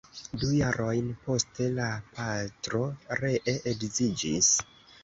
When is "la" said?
1.75-1.91